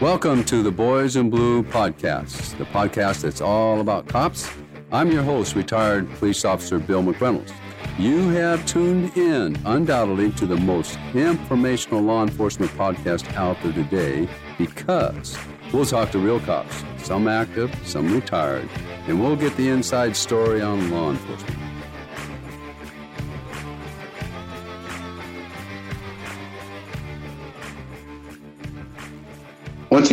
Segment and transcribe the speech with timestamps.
[0.00, 4.50] Welcome to the Boys in Blue podcast, the podcast that's all about cops.
[4.90, 7.52] I'm your host, retired police officer Bill McReynolds.
[7.98, 14.26] You have tuned in undoubtedly to the most informational law enforcement podcast out there today
[14.56, 15.38] because
[15.72, 18.68] we'll talk to real cops, some active, some retired,
[19.06, 21.69] and we'll get the inside story on law enforcement.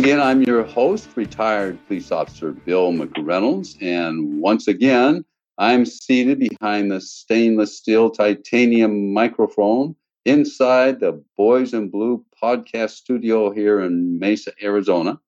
[0.08, 3.76] Again, I'm your host, retired police officer Bill McReynolds.
[3.82, 5.22] And once again,
[5.58, 9.94] I'm seated behind the stainless steel titanium microphone
[10.24, 15.20] inside the Boys in Blue podcast studio here in Mesa, Arizona.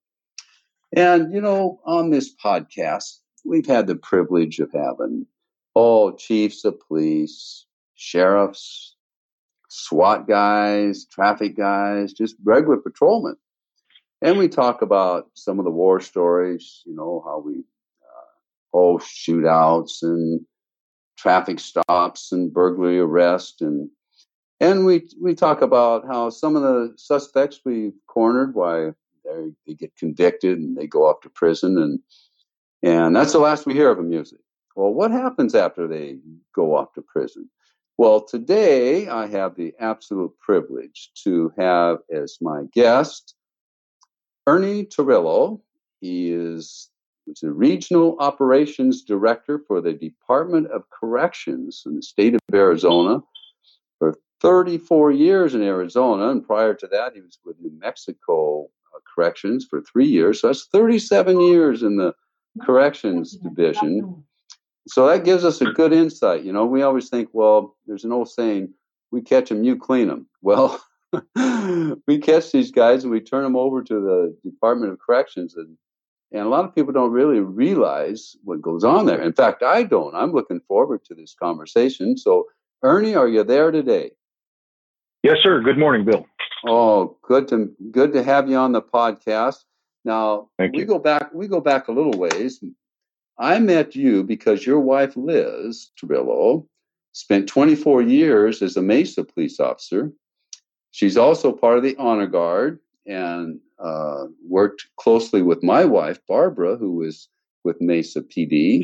[0.97, 5.27] And, you know, on this podcast, we've had the privilege of having
[5.75, 7.67] all chiefs of police,
[7.97, 8.97] sheriffs,
[9.69, 13.37] SWAT guys, traffic guys, just regular patrolmen
[14.23, 18.99] and we talk about some of the war stories, you know, how we uh, oh
[18.99, 20.41] shootouts and
[21.17, 23.91] traffic stops and burglary arrest and
[24.59, 28.91] and we we talk about how some of the suspects we cornered why
[29.25, 32.01] they, they get convicted and they go off to prison and
[32.83, 34.41] and that's the last we hear of them usually.
[34.75, 36.19] Well, what happens after they
[36.55, 37.51] go off to prison?
[37.99, 43.35] Well, today I have the absolute privilege to have as my guest
[44.47, 45.61] Ernie Torillo.
[46.01, 46.89] He is
[47.41, 53.23] the Regional Operations Director for the Department of Corrections in the state of Arizona
[53.99, 56.31] for 34 years in Arizona.
[56.31, 60.41] And prior to that, he was with New Mexico uh, Corrections for three years.
[60.41, 62.15] So that's 37 years in the
[62.63, 64.25] Corrections Division.
[64.89, 66.43] So that gives us a good insight.
[66.45, 68.73] You know, we always think, well, there's an old saying,
[69.13, 70.27] we catch them, you clean them.
[70.43, 70.83] Well,
[72.07, 75.77] we catch these guys and we turn them over to the Department of Corrections, and
[76.33, 79.21] and a lot of people don't really realize what goes on there.
[79.21, 80.15] In fact, I don't.
[80.15, 82.17] I'm looking forward to this conversation.
[82.17, 82.47] So,
[82.85, 84.13] Ernie, are you there today?
[85.25, 85.61] Yes, sir.
[85.61, 86.25] Good morning, Bill.
[86.67, 89.65] Oh, good to good to have you on the podcast.
[90.05, 90.87] Now, Thank we you.
[90.87, 92.63] go back we go back a little ways.
[93.39, 96.67] I met you because your wife Liz Torillo
[97.13, 100.13] spent 24 years as a Mesa police officer
[100.93, 106.77] She's also part of the honor guard and uh, worked closely with my wife, Barbara,
[106.77, 107.29] who was
[107.65, 108.83] with Mesa PD.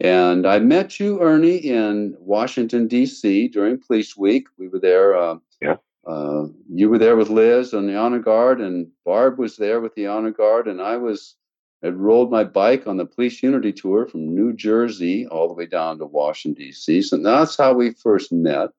[0.00, 3.48] And I met you, Ernie, in Washington, D.C.
[3.48, 4.46] during Police Week.
[4.58, 5.16] We were there.
[5.16, 5.76] Uh, Yeah.
[6.06, 9.94] Uh, you were there with Liz on the honor guard, and Barb was there with
[9.94, 11.36] the honor guard, and I was
[11.82, 15.66] had rolled my bike on the police unity tour from New Jersey all the way
[15.66, 17.02] down to Washington D.C.
[17.02, 18.70] So that's how we first met.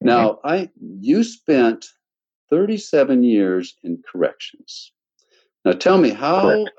[0.00, 1.86] Now, I you spent
[2.50, 4.92] 37 years in corrections.
[5.64, 6.42] Now, tell me how.
[6.42, 6.70] Correct.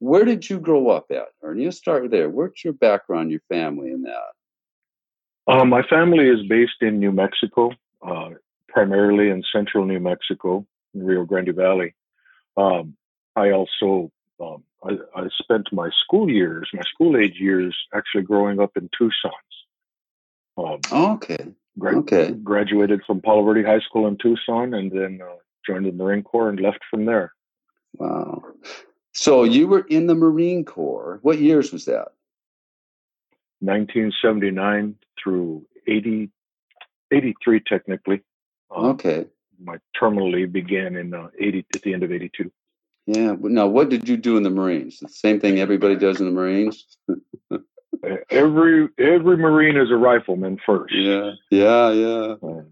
[0.00, 1.64] Where did you grow up at, Ernie?
[1.64, 2.28] Let's start there.
[2.30, 5.52] What's your background, your family, and that?
[5.52, 7.72] Uh, my family is based in New Mexico,
[8.06, 8.30] uh,
[8.68, 10.64] primarily in central New Mexico,
[10.94, 11.94] Rio Grande Valley.
[12.56, 12.96] Um,
[13.34, 18.60] I also um, I, I spent my school years, my school age years, actually growing
[18.60, 19.32] up in Tucson.
[20.56, 21.54] Um, Okay.
[21.78, 22.32] Gra- Okay.
[22.32, 26.48] Graduated from Palo Verde High School in Tucson, and then uh, joined the Marine Corps
[26.50, 27.32] and left from there.
[27.94, 28.42] Wow.
[29.12, 31.18] So you were in the Marine Corps.
[31.22, 32.08] What years was that?
[33.60, 36.30] 1979 through 80,
[37.12, 38.20] 83 technically.
[38.74, 39.26] Um, Okay.
[39.60, 42.52] My terminal leave began in uh, 80 at the end of 82.
[43.06, 43.34] Yeah.
[43.40, 45.00] Now, what did you do in the Marines?
[45.00, 46.86] The same thing everybody does in the Marines.
[48.30, 50.94] Every every Marine is a rifleman first.
[50.94, 51.32] Yeah.
[51.50, 51.90] Yeah.
[51.92, 52.34] Yeah.
[52.42, 52.66] Um,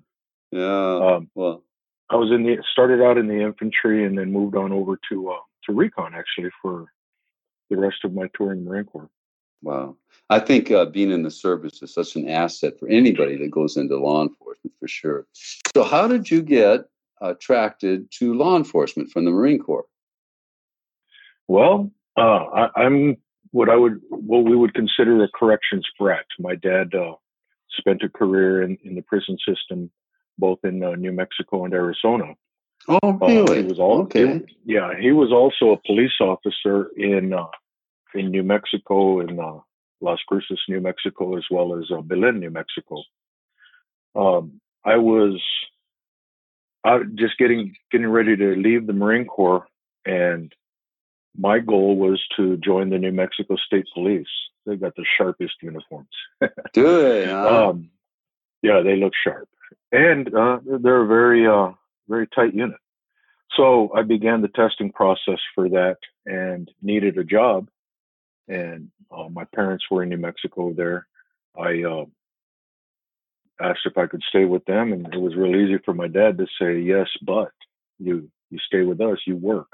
[0.52, 0.96] Yeah.
[1.16, 1.62] um, Well.
[2.08, 5.30] I was in the started out in the infantry and then moved on over to
[5.30, 6.86] uh, to recon actually for
[7.68, 9.10] the rest of my tour in the Marine Corps.
[9.62, 9.96] Wow.
[10.30, 13.76] I think uh, being in the service is such an asset for anybody that goes
[13.76, 15.26] into law enforcement for sure.
[15.74, 16.82] So, how did you get
[17.20, 19.86] attracted to law enforcement from the Marine Corps?
[21.48, 23.16] Well, uh, I, I'm
[23.52, 26.26] what I would what we would consider a corrections brat.
[26.38, 27.14] My dad uh,
[27.78, 29.90] spent a career in, in the prison system,
[30.38, 32.34] both in uh, New Mexico and Arizona.
[32.88, 33.62] Oh, Uh, really?
[33.62, 34.42] he was all okay.
[34.64, 34.92] yeah.
[35.00, 37.48] He was also a police officer in uh,
[38.14, 39.58] in New Mexico in uh,
[40.00, 43.02] Las Cruces, New Mexico, as well as uh, Belen, New Mexico.
[44.14, 45.40] Um, I was
[46.86, 49.66] out just getting getting ready to leave the Marine Corps,
[50.04, 50.52] and
[51.38, 54.26] my goal was to join the New Mexico State Police.
[54.64, 56.08] They've got the sharpest uniforms.
[56.74, 57.26] They?
[57.26, 57.70] Huh?
[57.70, 57.90] Um,
[58.62, 59.48] yeah, they look sharp,
[59.92, 61.72] and uh, they're a very, uh,
[62.08, 62.78] very tight unit.
[63.56, 67.68] So I began the testing process for that, and needed a job.
[68.48, 71.06] And uh, my parents were in New Mexico there.
[71.58, 72.04] I uh,
[73.60, 76.38] asked if I could stay with them, and it was real easy for my dad
[76.38, 77.52] to say yes, but
[77.98, 79.68] you you stay with us, you work.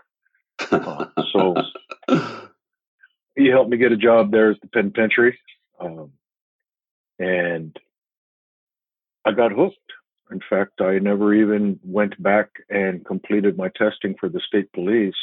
[1.33, 1.55] So
[3.37, 5.39] he helped me get a job there at the penitentiary,
[5.81, 6.13] um,
[7.19, 7.77] and
[9.25, 9.77] I got hooked.
[10.31, 15.15] In fact, I never even went back and completed my testing for the state police.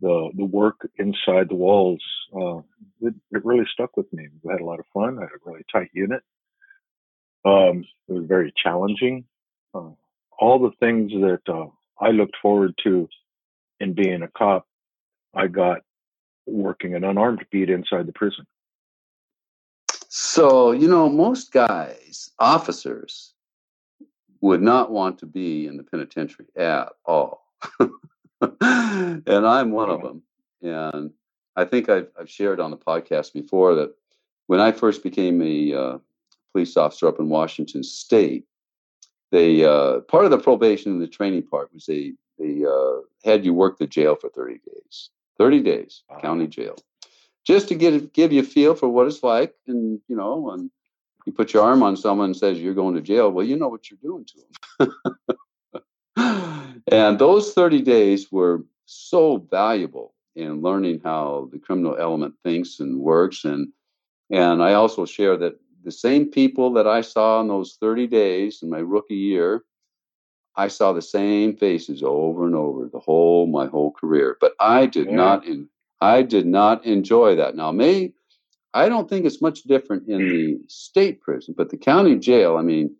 [0.00, 2.02] The the work inside the walls,
[2.34, 2.58] uh,
[3.00, 4.28] it, it really stuck with me.
[4.42, 5.18] We had a lot of fun.
[5.18, 6.22] I had a really tight unit.
[7.44, 9.24] Um, it was very challenging.
[9.74, 9.90] Uh,
[10.38, 11.66] all the things that uh,
[12.00, 13.08] I looked forward to
[13.84, 14.66] in being a cop,
[15.34, 15.82] I got
[16.46, 18.46] working an unarmed beat inside the prison.
[20.08, 23.34] So, you know, most guys, officers,
[24.40, 27.46] would not want to be in the penitentiary at all.
[27.80, 30.22] and I'm one of them.
[30.62, 31.10] And
[31.56, 33.94] I think I've, I've, shared on the podcast before that
[34.46, 35.98] when I first became a uh,
[36.52, 38.44] police officer up in Washington State,
[39.30, 43.44] they uh, part of the probation and the training part was they they uh, had
[43.44, 46.18] you work the jail for 30 days 30 days wow.
[46.20, 46.76] county jail
[47.44, 50.70] just to get give you a feel for what it's like and you know and
[51.26, 53.30] you put your arm on someone and says you're going to jail.
[53.30, 54.88] Well you know what you're doing to
[56.16, 62.80] them and those 30 days were so valuable in learning how the criminal element thinks
[62.80, 63.44] and works.
[63.44, 63.68] And
[64.30, 68.62] and i also share that the same people that I saw in those 30 days
[68.62, 69.64] in my rookie year,
[70.56, 74.36] I saw the same faces over and over the whole my whole career.
[74.40, 75.16] But I did yeah.
[75.16, 75.68] not in,
[76.00, 77.56] I did not enjoy that.
[77.56, 78.12] Now, may
[78.72, 82.56] I don't think it's much different in the state prison, but the county jail.
[82.56, 82.94] I mean,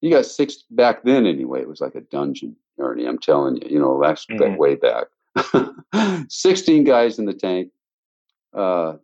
[0.00, 1.62] you got six back then anyway.
[1.62, 3.06] It was like a dungeon, Ernie.
[3.06, 3.68] I'm telling you.
[3.70, 4.56] You know, that's mm-hmm.
[4.56, 5.06] way back.
[6.28, 7.70] Sixteen guys in the tank.
[8.54, 8.94] Uh,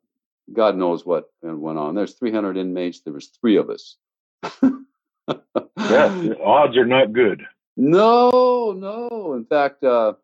[0.53, 1.95] God knows what went on.
[1.95, 3.01] There's 300 inmates.
[3.01, 3.97] There was three of us.
[4.63, 7.43] yeah, odds are not good.
[7.77, 9.35] No, no.
[9.35, 10.15] In fact, uh,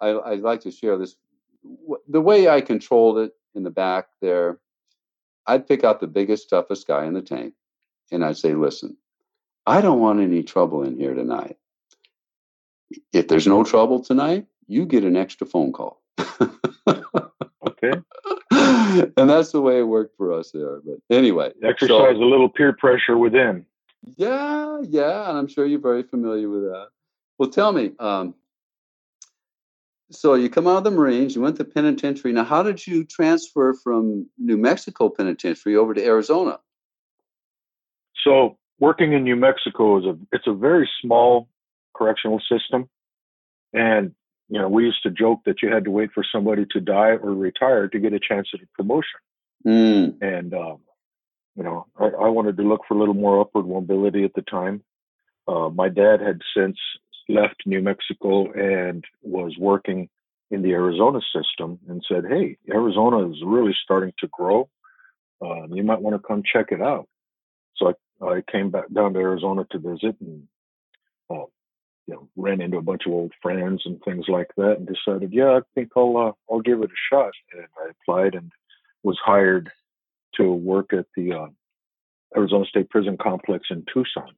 [0.00, 1.16] I, I like to share this.
[2.08, 4.58] The way I controlled it in the back there,
[5.46, 7.54] I'd pick out the biggest, toughest guy in the tank,
[8.10, 8.96] and I'd say, "Listen,
[9.66, 11.56] I don't want any trouble in here tonight.
[13.12, 16.02] If there's no trouble tonight, you get an extra phone call."
[17.66, 17.92] okay.
[18.50, 20.80] and that's the way it worked for us there.
[20.80, 23.66] But anyway, exercise so, a little peer pressure within.
[24.16, 26.88] Yeah, yeah, and I'm sure you're very familiar with that.
[27.38, 28.34] Well, tell me, um,
[30.10, 32.32] so you come out of the Marines, you went to penitentiary.
[32.32, 36.60] Now, how did you transfer from New Mexico penitentiary over to Arizona?
[38.22, 41.48] So, working in New Mexico is a it's a very small
[41.94, 42.88] correctional system,
[43.72, 44.14] and
[44.48, 47.16] you know, we used to joke that you had to wait for somebody to die
[47.16, 49.20] or retire to get a chance at a promotion.
[49.66, 50.22] Mm.
[50.22, 50.78] And, um,
[51.56, 54.42] you know, I, I, wanted to look for a little more upward mobility at the
[54.42, 54.82] time.
[55.46, 56.76] Uh, my dad had since
[57.28, 60.08] left New Mexico and was working
[60.50, 64.68] in the Arizona system and said, Hey, Arizona is really starting to grow.
[65.40, 67.08] Uh, you might want to come check it out.
[67.76, 70.48] So I, I came back down to Arizona to visit and
[71.30, 71.46] uh,
[72.06, 75.32] you know, ran into a bunch of old friends and things like that, and decided,
[75.32, 77.32] yeah, I think I'll uh, I'll give it a shot.
[77.52, 78.52] And I applied and
[79.02, 79.70] was hired
[80.36, 81.46] to work at the uh,
[82.36, 84.34] Arizona State Prison Complex in Tucson,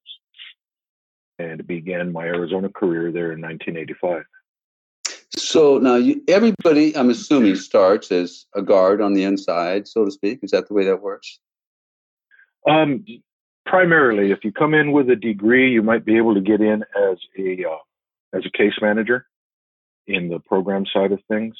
[1.38, 4.24] and began my Arizona career there in 1985.
[5.36, 10.10] So now, you, everybody, I'm assuming, starts as a guard on the inside, so to
[10.10, 10.40] speak.
[10.42, 11.38] Is that the way that works?
[12.68, 13.04] Um,
[13.64, 16.82] primarily, if you come in with a degree, you might be able to get in
[16.82, 19.26] as a uh, as a case manager
[20.06, 21.54] in the program side of things.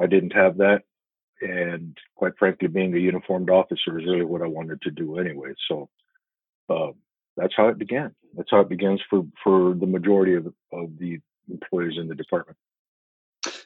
[0.00, 0.82] I didn't have that,
[1.42, 5.52] and quite frankly, being a uniformed officer is really what I wanted to do anyway.
[5.68, 5.88] So
[6.70, 6.92] uh,
[7.36, 8.14] that's how it began.
[8.36, 11.20] That's how it begins for for the majority of of the
[11.50, 12.56] employees in the department.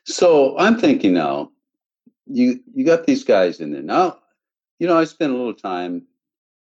[0.04, 1.50] So I'm thinking now,
[2.26, 4.18] you you got these guys in there now.
[4.78, 6.02] You know, I spent a little time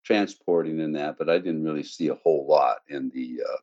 [0.05, 3.57] transporting in that, but I didn't really see a whole lot in the uh,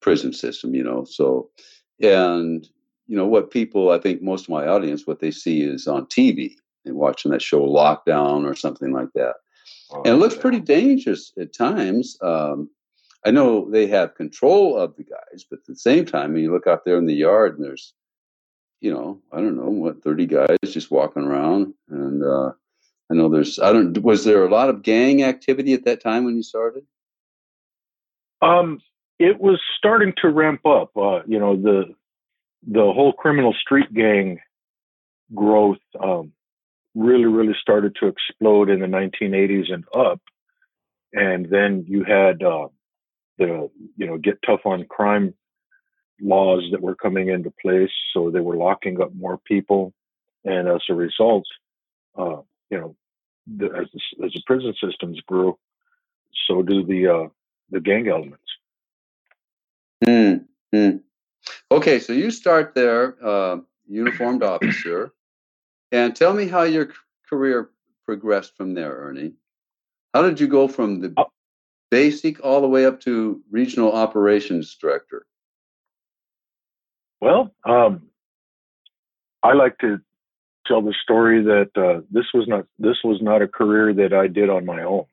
[0.00, 1.04] prison system, you know.
[1.04, 1.50] So,
[2.00, 2.66] and
[3.06, 6.06] you know what people, I think most of my audience, what they see is on
[6.06, 6.56] TV
[6.86, 9.34] watching that show Lockdown or something like that,
[9.92, 10.40] oh, and it looks yeah.
[10.40, 12.16] pretty dangerous at times.
[12.22, 12.70] Um,
[13.24, 16.52] I know they have control of the guys, but at the same time, when you
[16.52, 17.92] look out there in the yard and there's
[18.80, 22.52] you know, I don't know what thirty guys just walking around, and uh,
[23.10, 26.24] I know there's I don't was there a lot of gang activity at that time
[26.24, 26.84] when you started?
[28.40, 28.80] Um,
[29.18, 30.96] it was starting to ramp up.
[30.96, 31.94] Uh, you know, the
[32.66, 34.40] the whole criminal street gang
[35.34, 36.32] growth um,
[36.94, 40.20] really, really started to explode in the 1980s and up.
[41.12, 42.68] And then you had uh,
[43.38, 45.34] the, you know, get tough on crime
[46.20, 47.90] laws that were coming into place.
[48.12, 49.92] So they were locking up more people.
[50.44, 51.44] And as a result,
[52.18, 52.96] uh, you know,
[53.46, 55.58] the, as, the, as the prison systems grew,
[56.46, 57.28] so do the, uh,
[57.70, 58.42] the gang elements.
[60.04, 60.44] Mm,
[60.74, 61.00] mm.
[61.70, 65.12] Okay, so you start there, uh, uniformed officer,
[65.92, 66.90] and tell me how your
[67.28, 67.70] career
[68.06, 69.32] progressed from there, Ernie.
[70.14, 71.26] How did you go from the oh.
[71.90, 75.26] basic all the way up to regional operations director?
[77.20, 78.08] Well, um,
[79.42, 80.00] I like to
[80.66, 84.26] tell the story that uh, this was not this was not a career that I
[84.26, 85.04] did on my own.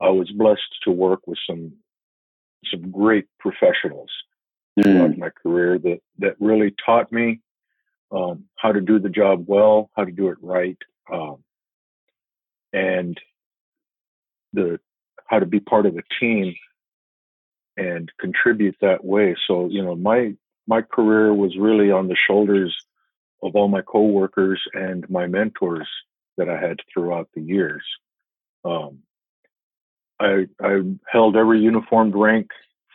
[0.00, 1.72] I was blessed to work with some
[2.70, 4.10] some great professionals
[4.78, 4.84] mm.
[4.84, 7.40] throughout my career that that really taught me
[8.10, 10.78] um, how to do the job well, how to do it right,
[11.12, 11.42] um,
[12.72, 13.18] and
[14.52, 14.78] the
[15.26, 16.54] how to be part of a team
[17.76, 19.36] and contribute that way.
[19.46, 20.34] So you know, my
[20.66, 22.74] my career was really on the shoulders
[23.42, 25.88] of all my coworkers and my mentors
[26.36, 27.84] that I had throughout the years.
[28.64, 28.98] Um,
[30.18, 32.48] I, I held every uniformed rank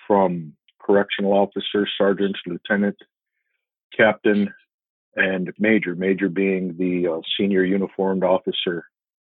[0.08, 2.98] from correctional officer, sergeant, lieutenant,
[3.96, 4.54] captain,
[5.16, 5.96] and major.
[5.96, 8.86] Major being the uh, senior uniformed officer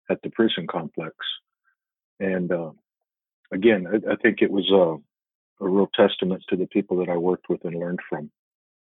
[0.10, 1.16] at the prison complex.
[2.20, 2.72] And uh,
[3.52, 7.18] again, I, I, think it was a, a, real testament to the people that I
[7.18, 8.30] worked with and learned from.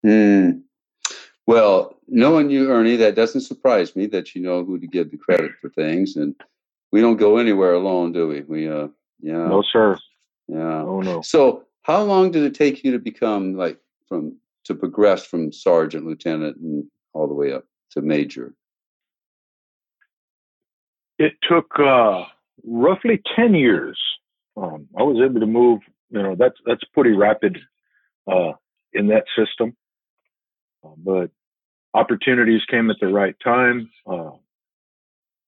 [0.04, 0.62] Mm.
[1.46, 5.16] Well, knowing you, Ernie, that doesn't surprise me that you know who to give the
[5.16, 6.34] credit for things, and
[6.92, 8.40] we don't go anywhere alone, do we?
[8.42, 8.88] We, uh,
[9.20, 9.96] yeah, no, sir.
[10.48, 10.82] Yeah.
[10.82, 11.22] Oh no.
[11.22, 14.36] So, how long did it take you to become like from
[14.66, 18.54] to progress from sergeant, lieutenant, and all the way up to major?
[21.18, 22.25] It took uh,
[22.64, 23.99] roughly ten years.
[24.56, 25.80] Um, I was able to move.
[26.11, 27.58] You know, that's that's pretty rapid
[28.30, 28.52] uh,
[28.92, 29.76] in that system.
[30.85, 31.30] Uh, but
[31.94, 33.90] opportunities came at the right time.
[34.06, 34.32] Uh,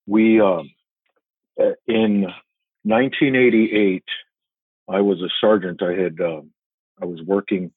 [0.06, 0.70] we um,
[1.86, 2.22] in
[2.84, 4.04] 1988,
[4.88, 5.82] I was a sergeant.
[5.82, 6.40] I had uh,
[7.00, 7.72] I was working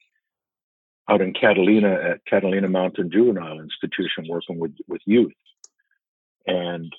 [1.10, 5.34] out in Catalina at Catalina Mountain Juvenile Institution, working with with youth,
[6.48, 6.94] and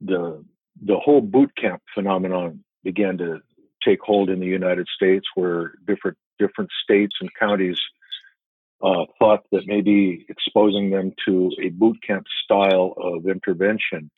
[0.00, 0.44] the
[0.82, 3.40] the whole boot camp phenomenon began to
[3.84, 7.80] take hold in the United States, where different different states and counties
[8.82, 14.10] uh, thought that maybe exposing them to a boot camp style of intervention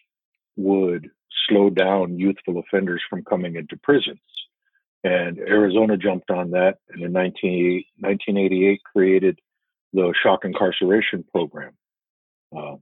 [0.57, 1.09] would
[1.49, 4.19] slow down youthful offenders from coming into prison.
[5.05, 9.39] And Arizona jumped on that and in 1988 created
[9.93, 11.73] the shock incarceration program.
[12.57, 12.77] Uh,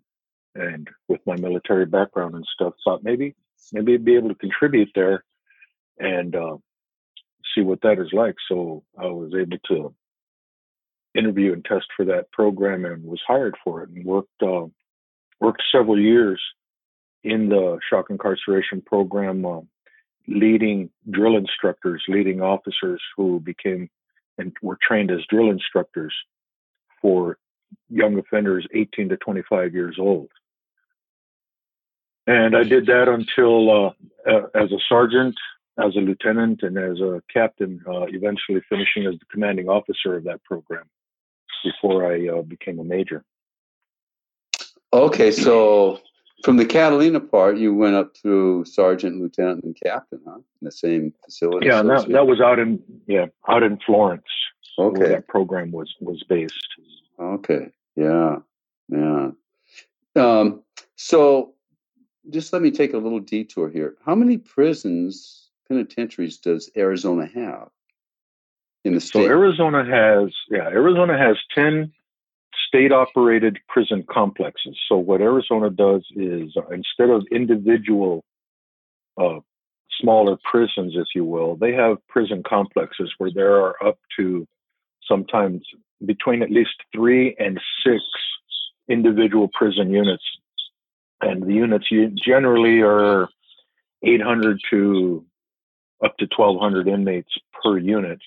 [0.55, 3.35] and with my military background and stuff, thought maybe
[3.73, 5.25] maybe I'd be able to contribute there
[5.99, 6.57] and uh,
[7.55, 8.37] see what that is like.
[8.49, 9.95] So I was able to
[11.17, 14.67] interview and test for that program and was hired for it and worked uh,
[15.41, 16.41] worked several years
[17.25, 19.45] in the shock incarceration program,
[20.29, 23.89] leading drill instructors, leading officers who became
[24.39, 26.15] and were trained as drill instructors
[27.01, 27.39] for
[27.89, 30.29] young offenders 18 to 25 years old.
[32.27, 33.91] And I did that until uh,
[34.29, 35.37] uh, as a sergeant,
[35.79, 40.25] as a lieutenant, and as a captain, uh, eventually finishing as the commanding officer of
[40.25, 40.85] that program
[41.63, 43.25] before I uh, became a major.
[44.93, 46.01] Okay, so
[46.45, 50.37] from the Catalina part, you went up through sergeant, lieutenant, and captain, huh?
[50.37, 51.67] In the same facility.
[51.67, 54.25] Yeah, that, that was out in yeah out in Florence.
[54.79, 56.69] Okay, that program was was based.
[57.19, 58.37] Okay, yeah,
[58.89, 59.31] yeah.
[60.15, 60.63] Um,
[60.97, 61.55] so,
[62.31, 63.97] just let me take a little detour here.
[64.05, 67.69] How many prisons, penitentiaries, does Arizona have
[68.85, 69.25] in the state?
[69.25, 71.93] So Arizona has yeah, Arizona has ten
[72.77, 74.77] state operated prison complexes.
[74.89, 78.23] So, what Arizona does is uh, instead of individual
[79.19, 79.41] uh,
[80.01, 84.47] smaller prisons, if you will, they have prison complexes where there are up to
[85.09, 85.63] sometimes
[86.05, 88.03] between at least three and six
[88.89, 90.25] individual prison units.
[91.23, 91.87] And the units
[92.23, 93.29] generally are
[94.03, 95.25] 800 to
[96.05, 98.19] up to 1,200 inmates per unit,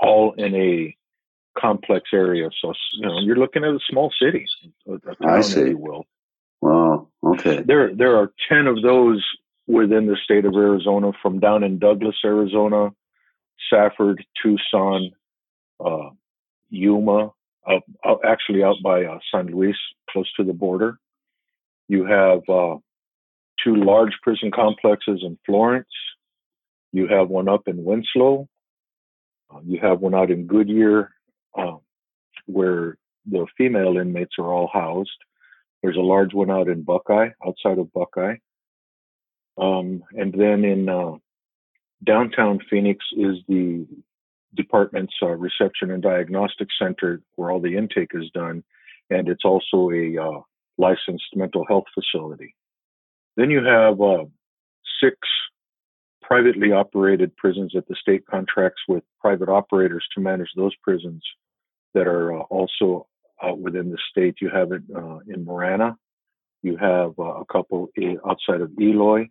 [0.00, 0.96] all in a
[1.58, 2.48] complex area.
[2.60, 4.46] So you know, you're looking at a small city,
[4.88, 5.74] a, I see.
[5.74, 6.04] will.
[6.60, 7.08] Wow.
[7.24, 7.62] Okay.
[7.62, 9.24] There, there are ten of those
[9.66, 12.90] within the state of Arizona, from down in Douglas, Arizona,
[13.68, 15.10] Safford, Tucson,
[15.84, 16.10] uh,
[16.70, 17.32] Yuma,
[17.68, 19.76] out, out, actually out by uh, San Luis,
[20.10, 20.98] close to the border.
[21.88, 22.76] You have uh,
[23.62, 25.88] two large prison complexes in Florence.
[26.92, 28.48] You have one up in Winslow.
[29.52, 31.10] Uh, you have one out in Goodyear,
[31.56, 31.76] uh,
[32.46, 35.10] where the female inmates are all housed.
[35.82, 38.36] There's a large one out in Buckeye, outside of Buckeye.
[39.58, 41.12] Um, and then in uh,
[42.04, 43.86] downtown Phoenix is the
[44.54, 48.62] department's uh, reception and diagnostic center where all the intake is done.
[49.10, 50.40] And it's also a uh,
[50.78, 52.54] licensed mental health facility.
[53.36, 54.24] Then you have uh,
[55.02, 55.16] six
[56.22, 61.22] privately operated prisons that the state contracts with private operators to manage those prisons
[61.94, 63.06] that are uh, also
[63.42, 64.36] out within the state.
[64.40, 65.96] You have it uh, in Marana.
[66.62, 67.90] You have uh, a couple
[68.28, 69.28] outside of Eloy.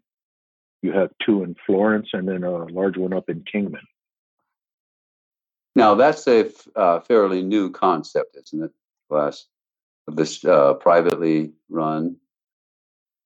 [0.81, 3.81] You have two in Florence, and then a large one up in Kingman.
[5.75, 8.71] Now that's a uh, fairly new concept, isn't it?
[9.09, 9.47] Last
[10.07, 12.17] this uh, privately run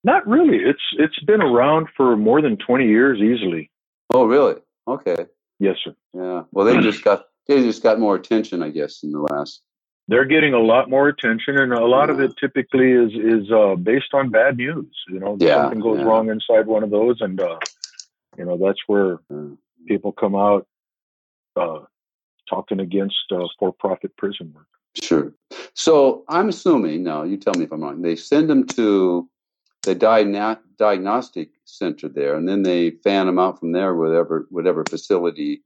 [0.03, 0.57] not really.
[0.57, 3.69] It's it's been around for more than twenty years easily.
[4.13, 4.55] Oh, really?
[4.88, 5.17] Okay.
[5.59, 5.95] Yes, sir.
[6.13, 6.43] Yeah.
[6.51, 9.61] Well, they just got they just got more attention, I guess, in the last.
[10.07, 12.15] They're getting a lot more attention, and a lot yeah.
[12.15, 14.95] of it typically is is uh, based on bad news.
[15.07, 16.05] You know, yeah, something goes yeah.
[16.05, 17.57] wrong inside one of those, and uh,
[18.37, 19.19] you know that's where
[19.87, 20.67] people come out
[21.55, 21.79] uh,
[22.47, 24.67] talking against uh, for-profit prison work.
[25.01, 25.33] Sure.
[25.73, 27.23] So I'm assuming now.
[27.23, 28.01] You tell me if I'm wrong.
[28.01, 29.27] They send them to
[29.83, 35.63] the diagnostic center there, and then they fan them out from there, whatever whatever facility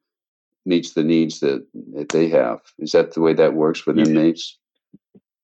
[0.66, 2.60] meets the needs that, that they have.
[2.80, 4.58] Is that the way that works with inmates?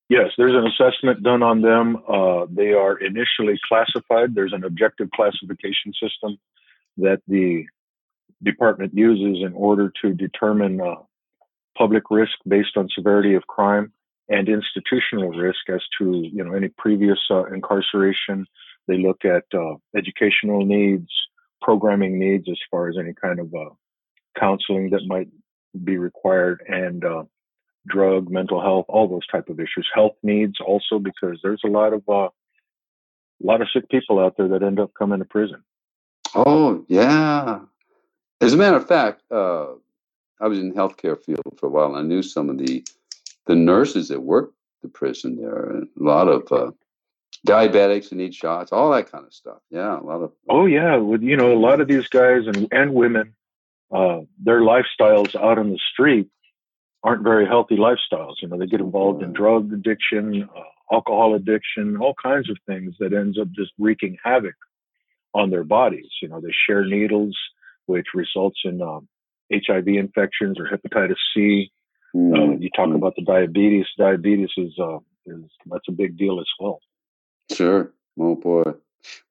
[0.09, 1.97] Yes, there's an assessment done on them.
[2.07, 4.33] Uh, they are initially classified.
[4.33, 6.37] There's an objective classification system
[6.97, 7.65] that the
[8.41, 10.95] department uses in order to determine uh,
[11.77, 13.93] public risk based on severity of crime
[14.29, 18.45] and institutional risk as to you know any previous uh, incarceration.
[18.87, 21.11] They look at uh, educational needs,
[21.61, 23.69] programming needs as far as any kind of uh,
[24.39, 25.29] counseling that might
[25.83, 27.23] be required, and uh,
[27.87, 29.87] drug, mental health, all those type of issues.
[29.93, 32.29] Health needs also because there's a lot of uh,
[33.41, 35.63] a lot of sick people out there that end up coming to prison.
[36.35, 37.59] Oh yeah.
[38.41, 39.67] As a matter of fact, uh,
[40.39, 41.95] I was in the healthcare field for a while.
[41.95, 42.85] And I knew some of the
[43.45, 46.71] the nurses that work the prison there, a lot of uh,
[47.45, 49.59] diabetics that need shots, all that kind of stuff.
[49.69, 50.31] Yeah, a lot of.
[50.47, 53.33] Oh yeah, with you know a lot of these guys and and women,
[53.91, 56.27] uh, their lifestyles out on the street
[57.03, 58.35] aren't very healthy lifestyles.
[58.41, 62.95] You know, they get involved in drug addiction, uh, alcohol addiction, all kinds of things
[62.99, 64.55] that ends up just wreaking havoc
[65.33, 66.09] on their bodies.
[66.21, 67.37] You know, they share needles,
[67.85, 69.07] which results in um,
[69.51, 71.71] HIV infections or hepatitis C.
[72.15, 72.33] Mm.
[72.33, 72.95] Uh, you talk mm.
[72.95, 73.85] about the diabetes.
[73.97, 76.79] Diabetes is uh, is that's a big deal as well.
[77.51, 77.93] Sure.
[78.19, 78.73] Oh boy.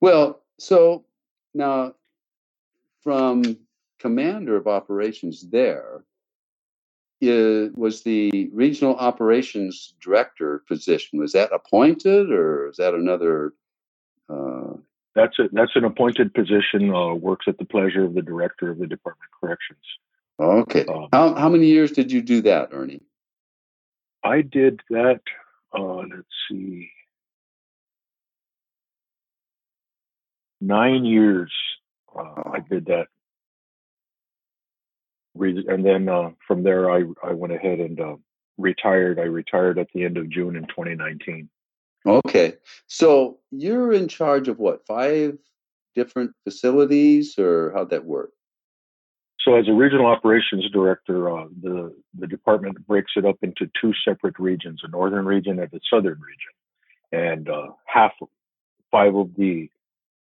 [0.00, 1.04] Well, so
[1.54, 1.94] now
[3.02, 3.58] from
[3.98, 6.04] commander of operations there
[7.20, 11.18] is, was the regional operations director position.
[11.18, 13.52] Was that appointed, or is that another?
[14.28, 14.74] Uh,
[15.14, 16.94] that's a, that's an appointed position.
[16.94, 19.84] Uh, works at the pleasure of the director of the Department of Corrections.
[20.40, 20.84] Okay.
[20.86, 23.02] Um, how how many years did you do that, Ernie?
[24.22, 25.20] I did that.
[25.76, 26.90] Uh, let's see,
[30.60, 31.52] nine years.
[32.16, 33.08] Uh, I did that,
[35.40, 38.16] and then uh, from there, I I went ahead and uh,
[38.56, 39.18] retired.
[39.18, 41.48] I retired at the end of June in 2019.
[42.06, 42.54] Okay,
[42.86, 45.38] so you're in charge of what five
[45.94, 48.30] different facilities, or how'd that work?
[49.40, 53.92] So, as a regional operations director, uh, the the department breaks it up into two
[54.04, 56.54] separate regions: a northern region and a southern region.
[57.10, 58.12] And uh, half,
[58.90, 59.70] five of the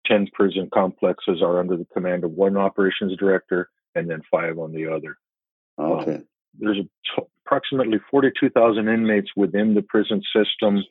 [0.05, 4.71] ten prison complexes are under the command of one operations director, and then five on
[4.71, 5.17] the other.
[5.79, 6.15] Okay.
[6.15, 6.25] Um,
[6.59, 6.77] there's
[7.45, 10.83] approximately 42,000 inmates within the prison system,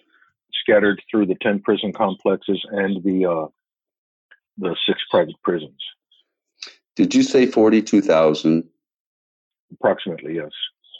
[0.62, 3.47] scattered through the 10 prison complexes and the uh,
[4.59, 5.81] the six private prisons.
[6.97, 8.64] Did you say 42,000?
[9.73, 10.53] Approximately, yes.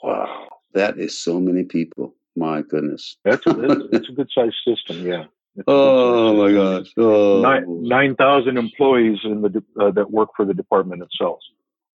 [0.03, 0.49] Wow.
[0.73, 2.15] That is so many people.
[2.37, 3.17] My goodness.
[3.25, 5.25] That's, that's, that's a good sized system, yeah.
[5.69, 6.93] oh my gosh.
[6.97, 7.41] Oh.
[7.65, 11.39] 9,000 employees in the uh, that work for the department itself.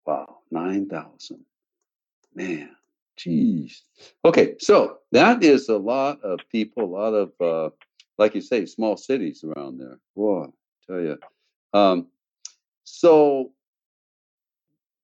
[0.06, 0.38] Wow.
[0.52, 1.40] 9,000.
[2.36, 2.70] Man.
[3.18, 3.82] Jeez.
[4.24, 7.70] Okay, so that is a lot of people, a lot of, uh,
[8.18, 10.00] like you say, small cities around there.
[10.16, 10.48] Boy, I
[10.88, 11.18] tell you.
[11.74, 12.08] Um,
[12.86, 13.52] so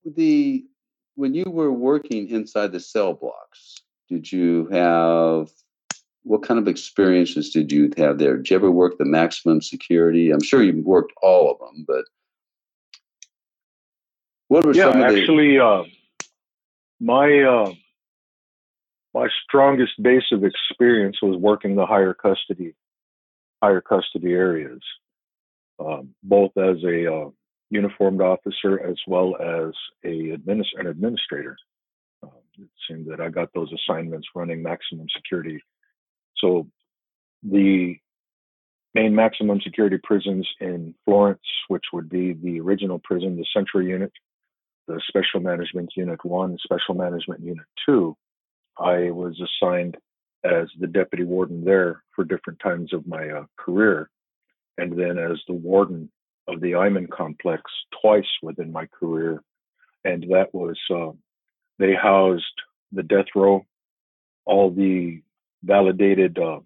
[0.05, 0.65] the
[1.15, 5.49] when you were working inside the cell blocks, did you have
[6.23, 8.37] what kind of experiences did you have there?
[8.37, 10.31] Did you ever work the maximum security?
[10.31, 12.05] I'm sure you worked all of them, but
[14.55, 15.83] what were yeah, some of the actually uh,
[17.01, 17.73] my uh,
[19.13, 22.73] my strongest base of experience was working the higher custody
[23.61, 24.79] higher custody areas,
[25.79, 27.29] um, both as a uh,
[27.69, 29.73] uniformed officer as well as
[30.05, 31.57] a administ- an administrator.
[32.23, 35.61] Uh, it seemed that I got those assignments running maximum security.
[36.37, 36.65] So
[37.43, 37.97] the
[38.93, 44.13] main maximum security prisons in Florence, which would be the original prison, the central unit,
[44.87, 48.15] the special management unit one, special management unit two,
[48.77, 49.97] I was assigned
[50.43, 54.09] as the deputy warden there for different times of my uh, career,
[54.77, 56.11] and then as the warden
[56.47, 57.63] of the Eyman complex
[58.01, 59.41] twice within my career,
[60.03, 61.11] and that was uh,
[61.79, 62.43] they housed
[62.91, 63.65] the death row,
[64.45, 65.21] all the
[65.63, 66.59] validated uh,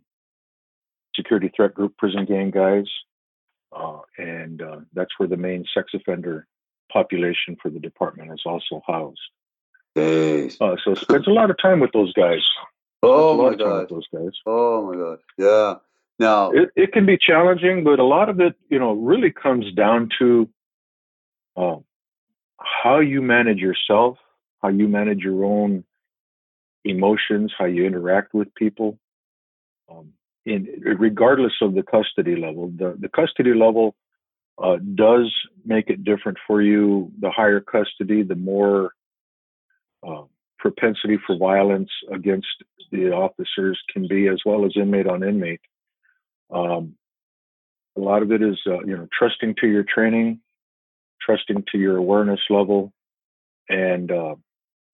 [1.16, 2.86] security threat group prison gang guys,
[3.76, 6.46] uh, and uh, that's where the main sex offender
[6.92, 9.20] population for the department is also housed.
[10.62, 12.42] Uh, so spends a lot of time with those guys.
[13.02, 14.32] Oh my god, those guys.
[14.46, 15.76] Oh my god, yeah.
[16.20, 19.74] Now it, it can be challenging, but a lot of it, you know, really comes
[19.74, 20.50] down to
[21.56, 21.78] uh,
[22.58, 24.18] how you manage yourself,
[24.62, 25.84] how you manage your own
[26.84, 29.00] emotions, how you interact with people.
[29.90, 30.14] Um,
[30.46, 33.96] in regardless of the custody level, the the custody level
[34.62, 35.34] uh, does
[35.66, 37.12] make it different for you.
[37.20, 38.92] The higher custody, the more
[40.06, 40.24] uh,
[40.58, 42.48] propensity for violence against
[42.92, 45.62] the officers can be, as well as inmate on inmate.
[46.52, 46.96] Um,
[47.96, 50.40] a lot of it is, uh, you know, trusting to your training,
[51.22, 52.92] trusting to your awareness level,
[53.70, 54.36] and uh,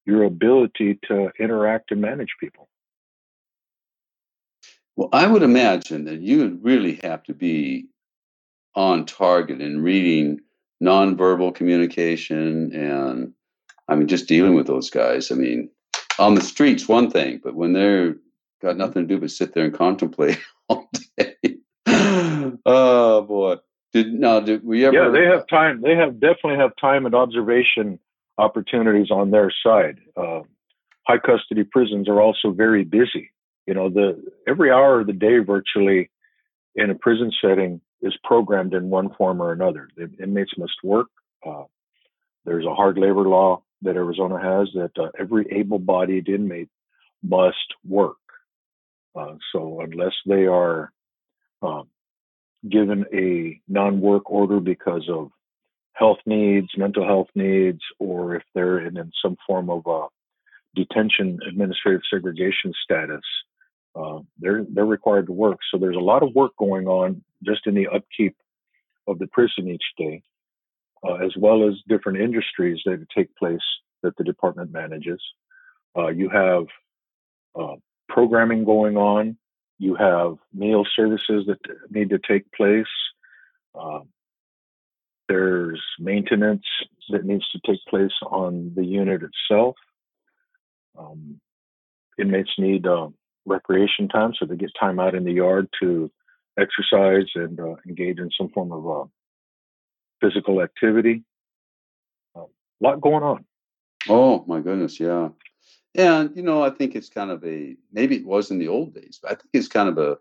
[0.04, 2.68] your ability to interact and manage people.
[4.94, 7.88] Well, I would imagine that you would really have to be
[8.76, 10.38] on target in reading
[10.82, 13.32] nonverbal communication and
[13.88, 15.32] I mean just dealing with those guys.
[15.32, 15.70] I mean,
[16.18, 18.16] on the streets one thing, but when they're
[18.62, 21.36] got nothing to do but sit there and contemplate all day.
[22.66, 23.56] oh boy.
[23.92, 25.80] Did now did we ever Yeah, they have time.
[25.80, 27.98] They have definitely have time and observation
[28.36, 29.98] opportunities on their side.
[30.16, 30.40] Uh,
[31.06, 33.30] high custody prisons are also very busy.
[33.66, 36.10] You know, the every hour of the day virtually
[36.74, 39.88] in a prison setting is programmed in one form or another.
[39.96, 41.08] The inmates must work.
[41.46, 41.64] Uh,
[42.44, 46.68] there's a hard labor law that Arizona has that uh, every able-bodied inmate
[47.22, 48.16] must work.
[49.14, 50.92] Uh, so unless they are
[51.62, 51.88] um,
[52.68, 55.30] given a non-work order because of
[55.92, 60.06] health needs, mental health needs, or if they're in, in some form of uh,
[60.74, 63.24] detention administrative segregation status,
[63.96, 65.58] uh, they're they're required to work.
[65.70, 68.36] So there's a lot of work going on just in the upkeep
[69.06, 70.22] of the prison each day,
[71.06, 73.60] uh, as well as different industries that take place
[74.02, 75.22] that the department manages.
[75.96, 76.64] Uh, you have
[77.58, 77.76] uh,
[78.08, 79.38] programming going on.
[79.78, 81.58] You have meal services that
[81.90, 82.86] need to take place.
[83.74, 84.00] Uh,
[85.28, 86.64] there's maintenance
[87.10, 89.76] that needs to take place on the unit itself.
[90.98, 91.40] Um,
[92.18, 93.08] inmates need uh,
[93.46, 96.10] recreation time, so they get time out in the yard to
[96.58, 99.04] exercise and uh, engage in some form of uh,
[100.20, 101.22] physical activity.
[102.34, 102.44] A uh,
[102.80, 103.44] lot going on.
[104.08, 105.28] Oh my goodness, yeah.
[105.94, 108.94] And you know, I think it's kind of a maybe it was in the old
[108.94, 110.18] days, but I think it's kind of a,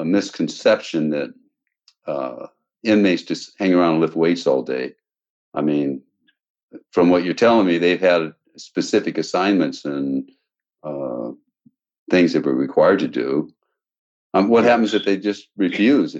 [0.00, 1.32] a misconception that
[2.06, 2.46] uh,
[2.82, 4.94] inmates just hang around and lift weights all day.
[5.54, 6.02] I mean,
[6.90, 10.30] from what you're telling me, they've had specific assignments and
[10.82, 11.30] uh,
[12.12, 13.50] things that we're required to do.
[14.34, 16.16] Um, what happens if they just refuse?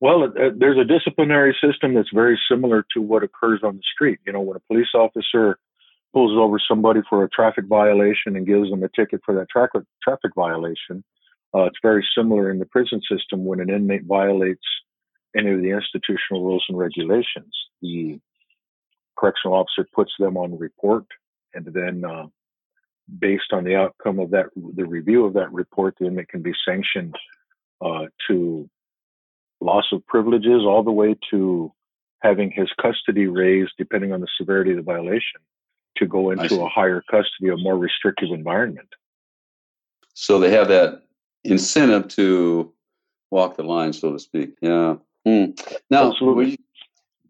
[0.00, 4.20] Well, uh, there's a disciplinary system that's very similar to what occurs on the street.
[4.26, 5.58] You know, when a police officer
[6.12, 9.68] pulls over somebody for a traffic violation and gives them a ticket for that tra-
[10.02, 11.02] traffic violation,
[11.54, 14.66] uh, it's very similar in the prison system when an inmate violates
[15.36, 17.54] any of the institutional rules and regulations.
[17.80, 18.20] The
[19.16, 21.06] correctional officer puts them on report,
[21.54, 22.26] and then uh,
[23.18, 26.52] based on the outcome of that, the review of that report, the inmate can be
[26.66, 27.14] sanctioned
[27.84, 28.68] uh, to
[29.60, 31.72] loss of privileges all the way to
[32.20, 35.40] having his custody raised depending on the severity of the violation.
[35.96, 38.88] to go into a higher custody, a more restrictive environment.
[40.14, 41.02] So they have that
[41.44, 42.72] incentive to
[43.30, 44.54] walk the line, so to speak.
[44.60, 44.96] Yeah.
[45.26, 45.52] Hmm.
[45.90, 46.34] Now, Absolutely.
[46.34, 46.56] were you,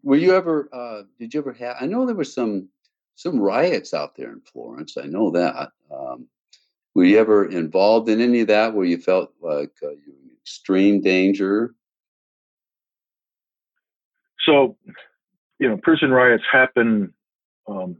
[0.03, 0.69] were you ever?
[0.73, 1.77] Uh, did you ever have?
[1.79, 2.69] I know there were some
[3.15, 4.97] some riots out there in Florence.
[4.97, 5.71] I know that.
[5.91, 6.27] Um,
[6.95, 10.21] were you ever involved in any of that where you felt like uh, you were
[10.23, 11.73] in extreme danger?
[14.45, 14.77] So,
[15.59, 17.13] you know, prison riots happen
[17.67, 17.97] um,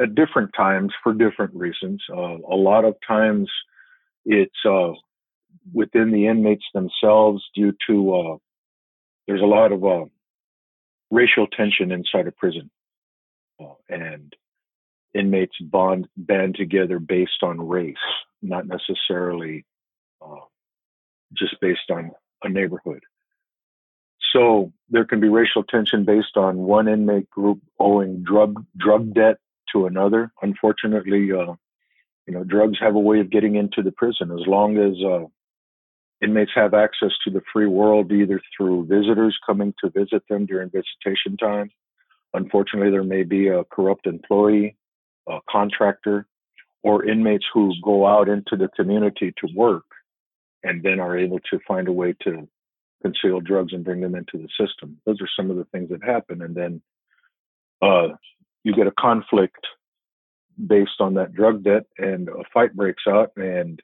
[0.00, 2.02] at different times for different reasons.
[2.10, 3.50] Uh, a lot of times
[4.24, 4.92] it's uh,
[5.72, 8.36] within the inmates themselves due to uh,
[9.26, 10.04] there's a lot of uh,
[11.10, 12.70] racial tension inside a prison.
[13.88, 14.34] And
[15.14, 17.96] inmates bond band together based on race,
[18.42, 19.64] not necessarily
[20.22, 20.36] uh,
[21.36, 23.02] just based on a neighborhood.
[24.32, 29.38] So there can be racial tension based on one inmate group owing drug drug debt
[29.72, 30.32] to another.
[30.42, 31.54] Unfortunately, uh,
[32.26, 35.26] you know, drugs have a way of getting into the prison as long as uh,
[36.22, 40.70] inmates have access to the free world, either through visitors coming to visit them during
[40.70, 41.70] visitation time.
[42.34, 44.76] Unfortunately, there may be a corrupt employee,
[45.28, 46.26] a contractor,
[46.82, 49.84] or inmates who go out into the community to work
[50.62, 52.48] and then are able to find a way to
[53.02, 54.98] conceal drugs and bring them into the system.
[55.06, 56.42] Those are some of the things that happen.
[56.42, 56.82] And then
[57.80, 58.08] uh,
[58.64, 59.66] you get a conflict
[60.66, 63.80] based on that drug debt and a fight breaks out and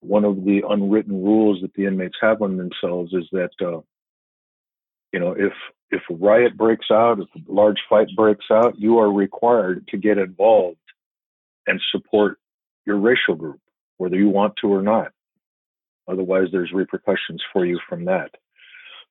[0.00, 3.80] one of the unwritten rules that the inmates have on themselves is that uh,
[5.12, 5.52] you know if
[5.90, 9.96] if a riot breaks out if a large fight breaks out you are required to
[9.96, 10.78] get involved
[11.66, 12.38] and support
[12.84, 13.60] your racial group
[13.98, 15.12] whether you want to or not.
[16.08, 18.30] Otherwise there's repercussions for you from that.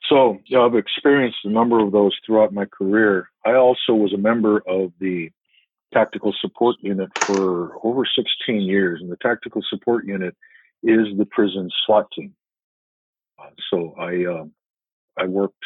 [0.10, 3.29] So you know, i've experienced a number of those throughout my career.
[3.45, 5.31] I also was a member of the
[5.93, 10.36] tactical support unit for over 16 years and the tactical support unit
[10.84, 12.36] is the prison SWAT team.
[13.39, 14.45] Uh, so I uh,
[15.17, 15.63] I worked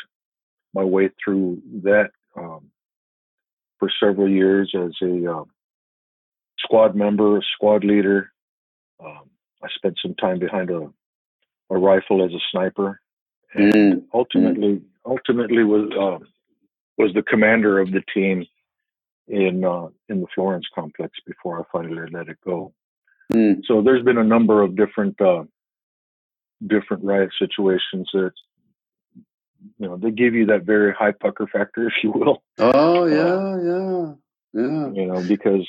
[0.73, 2.69] my way through that um,
[3.79, 5.43] for several years as a uh,
[6.60, 8.32] squad member, a squad leader.
[9.03, 9.29] Um,
[9.63, 10.89] I spent some time behind a,
[11.69, 12.99] a rifle as a sniper,
[13.53, 14.03] and mm.
[14.13, 14.84] ultimately mm.
[15.05, 16.23] ultimately was uh,
[16.97, 18.45] was the commander of the team
[19.27, 22.73] in uh, in the Florence complex before I finally let it go.
[23.34, 23.62] Mm.
[23.65, 25.43] So there's been a number of different uh,
[26.67, 28.32] different riot situations that
[29.78, 32.43] you know they give you that very high pucker factor, if you will.
[32.58, 34.91] Oh yeah, uh, yeah, yeah.
[34.93, 35.67] You know because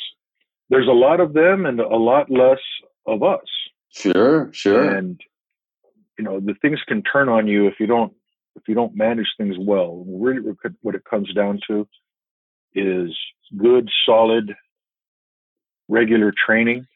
[0.69, 2.61] there's a lot of them and a lot less
[3.07, 3.47] of us.
[3.91, 4.89] Sure, sure.
[4.89, 5.21] And
[6.19, 8.13] you know the things can turn on you if you don't
[8.57, 10.05] if you don't manage things well.
[10.07, 10.41] Really,
[10.83, 11.89] what it comes down to
[12.75, 13.17] is
[13.57, 14.55] good, solid,
[15.89, 16.87] regular training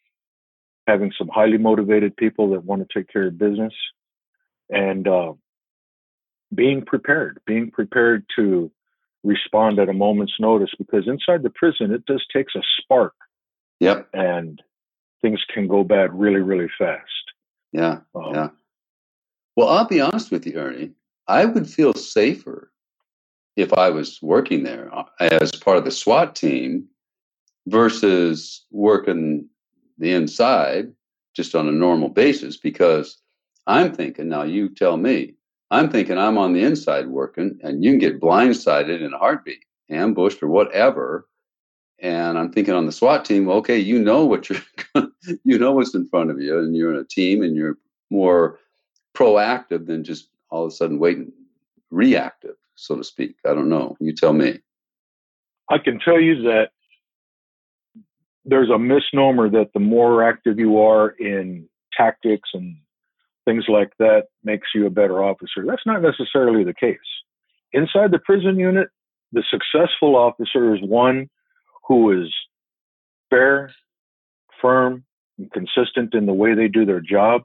[0.87, 3.73] having some highly motivated people that want to take care of business
[4.71, 5.33] and uh,
[6.53, 8.71] being prepared, being prepared to
[9.23, 13.15] respond at a moment's notice because inside the prison, it just takes a spark.
[13.81, 14.09] Yep.
[14.13, 14.63] And
[15.23, 17.03] things can go bad really, really fast.
[17.73, 18.01] Yeah.
[18.15, 18.49] Um, yeah.
[19.57, 20.93] Well, I'll be honest with you, Ernie.
[21.27, 22.71] I would feel safer
[23.57, 26.87] if I was working there uh, as part of the SWAT team
[27.67, 29.49] versus working
[29.99, 30.93] the inside
[31.35, 33.19] just on a normal basis because
[33.67, 35.35] I'm thinking, now you tell me,
[35.75, 39.65] I'm thinking I'm on the inside working and you can get blindsided in a heartbeat,
[39.91, 41.27] ambushed or whatever.
[41.99, 44.63] And I'm thinking on the SWAT team, okay, you know what you're,
[45.45, 47.79] you know what's in front of you, and you're in a team, and you're
[48.11, 48.61] more
[49.17, 51.33] proactive than just all of a sudden waiting,
[51.91, 53.37] reactive, so to speak.
[53.45, 53.97] I don't know.
[54.01, 54.61] You tell me.
[55.71, 56.71] I can tell you that
[58.45, 62.77] there's a misnomer that the more active you are in tactics and
[63.45, 65.65] things like that makes you a better officer.
[65.67, 66.99] That's not necessarily the case.
[67.73, 68.89] Inside the prison unit,
[69.33, 71.29] the successful officer is one
[71.87, 72.33] who is
[73.31, 73.73] fair,
[74.63, 75.05] firm,
[75.39, 77.43] and consistent in the way they do their job.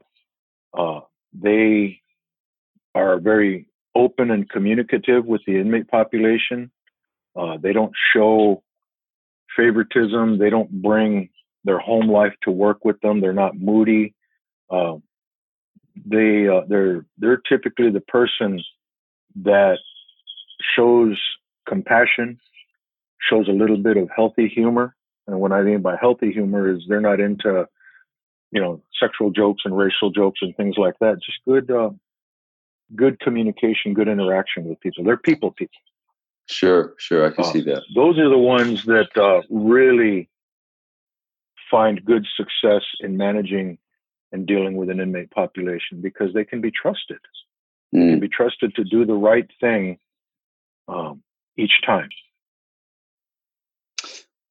[0.76, 1.00] Uh,
[1.32, 2.00] they
[2.94, 6.70] are very open and communicative with the inmate population.
[7.36, 8.62] Uh, they don't show
[9.56, 10.38] favoritism.
[10.38, 11.30] They don't bring
[11.64, 13.20] their home life to work with them.
[13.20, 14.14] They're not moody.
[14.70, 14.96] Uh,
[16.06, 18.62] they uh, they're they're typically the person
[19.42, 19.78] that
[20.76, 21.20] shows
[21.68, 22.38] compassion,
[23.28, 24.94] shows a little bit of healthy humor.
[25.26, 27.66] And what I mean by healthy humor is they're not into
[28.50, 31.16] you know sexual jokes and racial jokes and things like that.
[31.24, 31.90] Just good uh,
[32.94, 35.04] good communication, good interaction with people.
[35.04, 35.78] They're people people.
[36.46, 37.82] Sure, sure, I can uh, see that.
[37.94, 40.28] Those are the ones that uh, really
[41.70, 43.78] find good success in managing
[44.32, 47.18] and dealing with an inmate population because they can be trusted.
[47.94, 47.98] Mm.
[47.98, 48.20] They can hmm.
[48.20, 49.98] be trusted to do the right thing
[50.88, 51.22] um,
[51.56, 52.08] each time.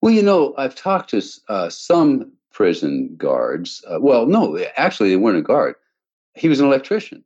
[0.01, 3.83] Well, you know, I've talked to uh, some prison guards.
[3.87, 5.75] Uh, well, no, actually, they weren't a guard.
[6.35, 7.23] He was an electrician,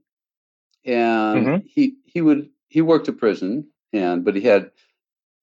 [0.85, 1.67] and mm-hmm.
[1.67, 4.71] he he would he worked a prison, and but he had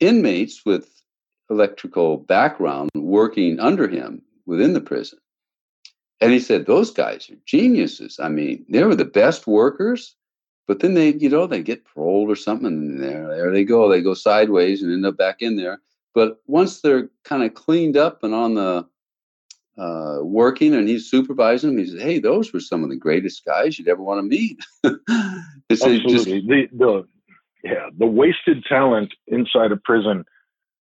[0.00, 1.02] inmates with
[1.50, 5.18] electrical background working under him within the prison.
[6.20, 8.20] And he said, those guys are geniuses.
[8.20, 10.14] I mean, they were the best workers,
[10.68, 13.88] but then they, you know, they get paroled or something, and there, there they go.
[13.88, 15.80] They go sideways and end up back in there.
[16.14, 18.86] But once they're kind of cleaned up and on the
[19.78, 23.44] uh, working and he's supervising them, he says, Hey, those were some of the greatest
[23.44, 24.58] guys you'd ever want to meet.
[25.70, 26.12] Absolutely.
[26.12, 27.08] Just, the, the,
[27.64, 30.24] yeah, the wasted talent inside a prison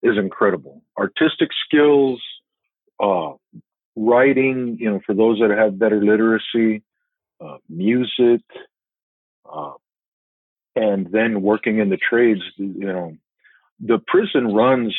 [0.02, 0.82] is incredible.
[0.98, 2.20] Artistic skills,
[3.00, 3.32] uh,
[3.98, 6.82] writing, you know, for those that have better literacy,
[7.40, 8.42] uh, music,
[9.50, 9.72] uh,
[10.76, 13.16] and then working in the trades, you know,
[13.80, 14.96] the prison runs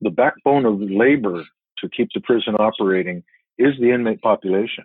[0.00, 1.44] the backbone of labor
[1.78, 3.22] to keep the prison operating
[3.58, 4.84] is the inmate population.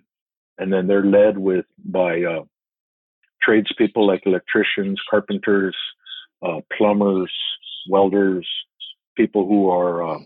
[0.58, 2.44] And then they're led with by uh,
[3.42, 5.76] tradespeople like electricians, carpenters,
[6.42, 7.32] uh, plumbers,
[7.90, 8.48] welders,
[9.16, 10.20] people who are uh,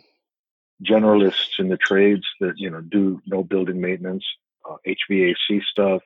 [0.83, 4.25] generalists in the trades that you know do no building maintenance,
[4.69, 6.01] uh, HVAC stuff.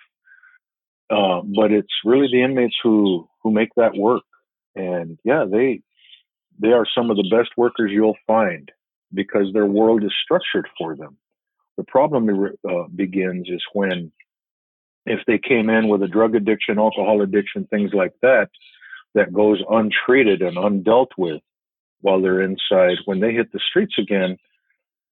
[1.09, 4.23] Uh, but it's really the inmates who who make that work,
[4.75, 5.81] and yeah, they
[6.59, 8.71] they are some of the best workers you'll find
[9.13, 11.17] because their world is structured for them.
[11.77, 12.29] The problem
[12.69, 14.11] uh, begins is when
[15.05, 18.49] if they came in with a drug addiction, alcohol addiction, things like that,
[19.15, 21.41] that goes untreated and undealt with
[22.01, 24.37] while they're inside, when they hit the streets again,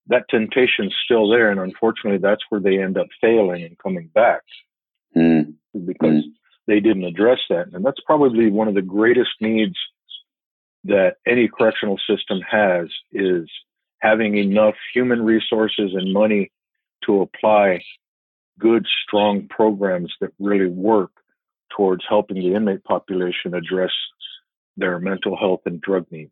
[0.09, 1.51] that temptation's still there.
[1.51, 4.41] And unfortunately, that's where they end up failing and coming back
[5.15, 5.53] mm.
[5.73, 6.31] because mm.
[6.67, 7.67] they didn't address that.
[7.73, 9.75] And that's probably one of the greatest needs
[10.85, 13.49] that any correctional system has is
[13.99, 16.51] having enough human resources and money
[17.05, 17.81] to apply
[18.59, 21.11] good, strong programs that really work
[21.75, 23.91] towards helping the inmate population address
[24.77, 26.31] their mental health and drug needs.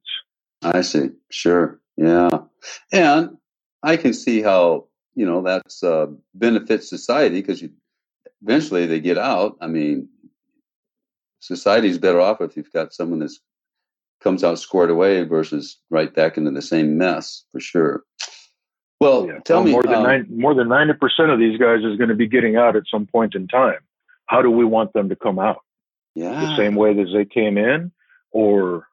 [0.61, 1.09] I see.
[1.29, 1.79] Sure.
[1.97, 2.39] Yeah.
[2.91, 3.37] And
[3.85, 7.63] I can see how, you know, that's uh, benefits society because
[8.41, 9.57] eventually they get out.
[9.61, 10.09] I mean,
[11.39, 13.39] society's better off if you've got someone that's
[14.21, 18.03] comes out squared away versus right back into the same mess for sure.
[18.99, 19.39] Well, yeah.
[19.45, 21.97] tell well, me more than um, 90, more than ninety percent of these guys is
[21.97, 23.79] going to be getting out at some point in time.
[24.25, 25.61] How do we want them to come out?
[26.15, 27.91] Yeah, the same way as they came in,
[28.31, 28.87] or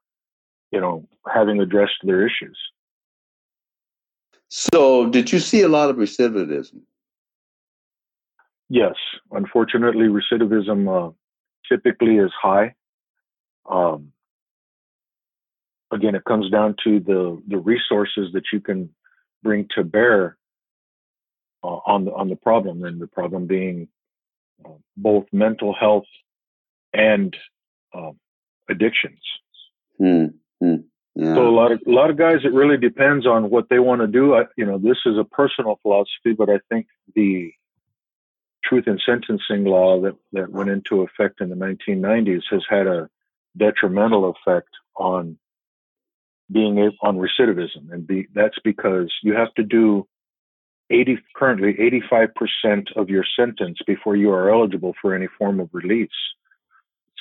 [0.70, 2.58] you know, having addressed their issues.
[4.54, 6.82] So, did you see a lot of recidivism?
[8.68, 8.96] Yes,
[9.30, 11.12] unfortunately, recidivism uh,
[11.66, 12.74] typically is high.
[13.64, 14.12] Um,
[15.90, 18.90] again, it comes down to the the resources that you can
[19.42, 20.36] bring to bear
[21.64, 23.88] uh, on the on the problem, and the problem being
[24.66, 26.10] uh, both mental health
[26.92, 27.34] and
[27.94, 28.12] uh,
[28.68, 29.22] addictions.
[29.96, 30.26] Hmm.
[31.14, 31.34] Yeah.
[31.34, 34.00] So a lot of a lot of guys, it really depends on what they want
[34.00, 34.34] to do.
[34.34, 37.52] I, you know, this is a personal philosophy, but I think the
[38.64, 43.10] truth in sentencing law that that went into effect in the 1990s has had a
[43.56, 45.36] detrimental effect on
[46.50, 50.06] being on recidivism, and be, that's because you have to do
[50.90, 51.74] 80 currently
[52.12, 56.10] 85% of your sentence before you are eligible for any form of release.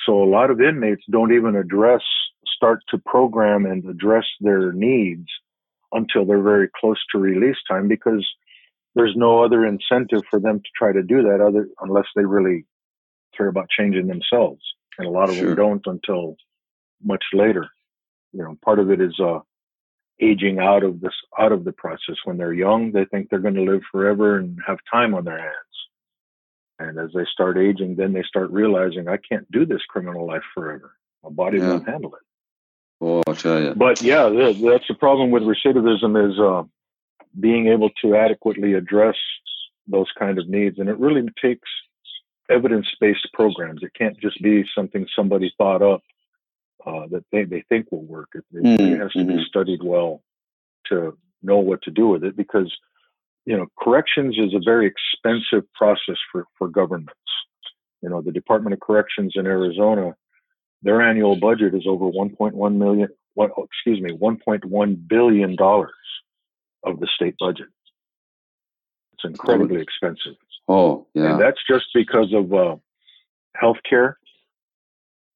[0.04, 2.02] So a lot of inmates don't even address
[2.62, 5.26] start to program and address their needs
[5.90, 8.24] until they're very close to release time because
[8.94, 12.64] there's no other incentive for them to try to do that other unless they really
[13.36, 14.62] care about changing themselves.
[14.96, 15.48] And a lot of sure.
[15.48, 16.36] them don't until
[17.02, 17.68] much later.
[18.32, 19.40] You know part of it is uh
[20.20, 22.16] aging out of this out of the process.
[22.24, 25.38] When they're young they think they're going to live forever and have time on their
[25.38, 25.74] hands.
[26.78, 30.44] And as they start aging then they start realizing i can't do this criminal life
[30.54, 30.94] forever.
[31.24, 31.68] My body yeah.
[31.68, 32.22] won't handle it
[33.02, 33.74] Oh, I'll tell you.
[33.74, 36.62] But yeah, that's the problem with recidivism is uh,
[37.38, 39.16] being able to adequately address
[39.88, 41.68] those kind of needs, and it really takes
[42.48, 43.82] evidence-based programs.
[43.82, 46.02] It can't just be something somebody thought up
[46.86, 48.28] uh, that they, they think will work.
[48.34, 49.02] It, it mm-hmm.
[49.02, 49.42] has to be mm-hmm.
[49.48, 50.22] studied well
[50.86, 52.72] to know what to do with it because
[53.46, 57.18] you know corrections is a very expensive process for for governments.
[58.00, 60.14] You know, the Department of Corrections in Arizona
[60.82, 65.92] their annual budget is over 1.1 million, what, excuse me, 1.1 billion dollars
[66.84, 67.68] of the state budget.
[69.14, 70.34] It's incredibly expensive.
[70.68, 71.32] Oh, yeah.
[71.32, 72.76] And that's just because of uh,
[73.60, 74.14] healthcare.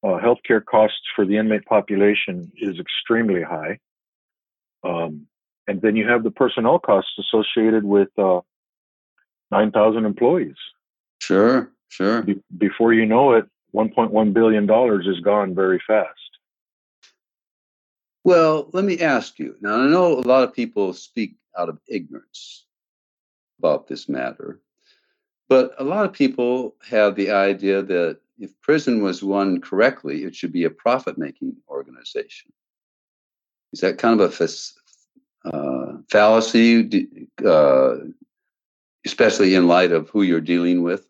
[0.02, 3.78] Uh, healthcare costs for the inmate population is extremely high.
[4.84, 5.26] Um,
[5.66, 8.40] and then you have the personnel costs associated with uh,
[9.50, 10.54] 9,000 employees.
[11.20, 12.22] Sure, sure.
[12.22, 16.38] Be- before you know it, 1.1 billion dollars is gone very fast.
[18.24, 19.54] Well, let me ask you.
[19.60, 22.64] Now, I know a lot of people speak out of ignorance
[23.58, 24.60] about this matter,
[25.48, 30.34] but a lot of people have the idea that if prison was run correctly, it
[30.34, 32.52] should be a profit making organization.
[33.72, 34.48] Is that kind of a
[35.48, 37.96] uh, fallacy, uh,
[39.04, 41.06] especially in light of who you're dealing with?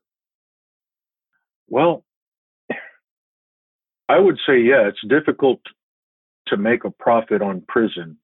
[1.68, 2.04] Well,
[4.08, 5.60] I would say, yeah, it's difficult
[6.48, 8.18] to make a profit on prison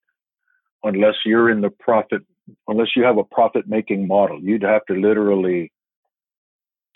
[0.85, 2.23] unless you're in the profit,
[2.69, 4.41] unless you have a profit making model.
[4.41, 5.73] You'd have to literally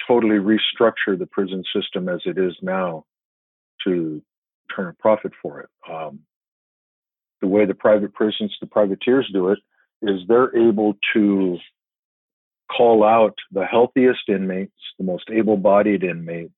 [0.07, 3.05] totally restructure the prison system as it is now
[3.85, 4.23] to
[4.75, 5.69] turn a profit for it.
[5.91, 6.21] Um,
[7.41, 9.59] the way the private prisons, the privateers do it,
[10.03, 11.59] is they're able to
[12.75, 16.53] call out the healthiest inmates, the most able-bodied inmates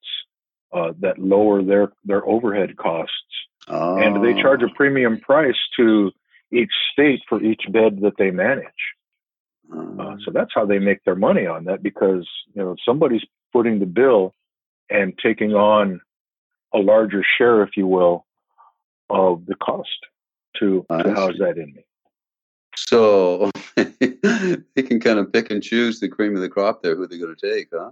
[0.73, 3.13] uh, that lower their their overhead costs,
[3.69, 3.97] oh.
[3.97, 4.75] and they charge a oh.
[4.77, 6.11] premium price to
[6.53, 8.65] each state for each bed that they manage.
[9.71, 13.79] Uh, so that's how they make their money on that because you know somebody's footing
[13.79, 14.35] the bill
[14.91, 16.01] and taking on
[16.75, 18.27] a larger share, if you will,
[19.11, 19.89] of the cost
[20.59, 21.85] to, to house that inmate.
[22.77, 27.07] So they can kind of pick and choose the cream of the crop there, who
[27.07, 27.91] they're going to take, huh?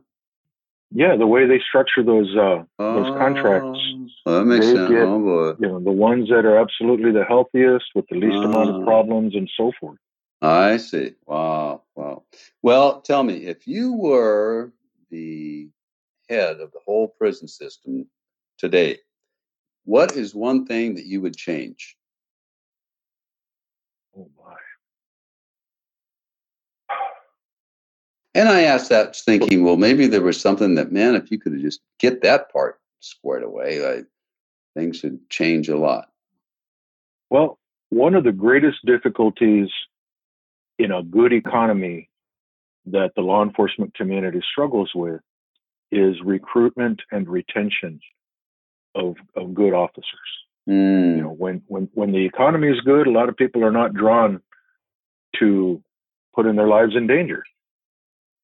[0.96, 3.78] Yeah, the way they structure those uh, those contracts,
[4.24, 4.88] oh, that makes sense.
[4.88, 5.48] Get, oh, boy.
[5.60, 8.84] You know, the ones that are absolutely the healthiest with the least amount of ah.
[8.86, 9.98] problems and so forth.
[10.40, 11.12] I see.
[11.26, 12.22] Wow, wow.
[12.62, 14.72] Well, tell me, if you were
[15.10, 15.68] the
[16.30, 18.06] head of the whole prison system
[18.56, 18.96] today,
[19.84, 21.94] what is one thing that you would change?
[24.16, 24.54] Oh my.
[28.36, 31.58] And I asked that thinking, well, maybe there was something that, man, if you could
[31.58, 34.06] just get that part squared away, like,
[34.74, 36.10] things would change a lot.
[37.30, 37.58] Well,
[37.88, 39.68] one of the greatest difficulties
[40.78, 42.10] in a good economy
[42.84, 45.22] that the law enforcement community struggles with
[45.90, 48.00] is recruitment and retention
[48.94, 50.04] of, of good officers.
[50.68, 51.16] Mm.
[51.16, 53.94] You know, when, when, when the economy is good, a lot of people are not
[53.94, 54.42] drawn
[55.38, 55.82] to
[56.34, 57.42] putting their lives in danger.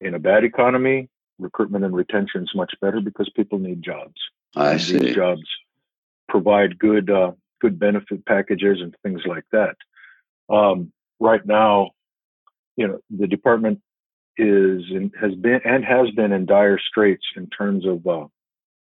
[0.02, 4.14] In a bad economy, recruitment and retention is much better because people need jobs.
[4.56, 4.98] I see.
[4.98, 5.42] These jobs
[6.28, 9.76] provide good uh, good benefit packages and things like that.
[10.52, 11.90] Um, right now,
[12.76, 13.80] you know, the department
[14.36, 18.26] is in, has been and has been in dire straits in terms of uh,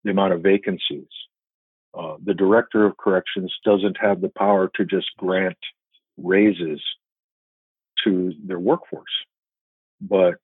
[0.04, 1.08] the amount of vacancies.
[1.96, 5.56] Uh, the director of corrections doesn't have the power to just grant
[6.18, 6.82] raises
[8.04, 9.04] to their workforce.
[10.00, 10.36] But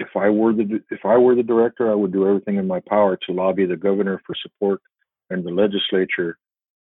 [0.00, 2.80] if I were the if I were the director, I would do everything in my
[2.80, 4.80] power to lobby the governor for support
[5.28, 6.38] and the legislature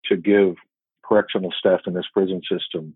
[0.06, 0.56] to give
[1.04, 2.96] correctional staff in this prison system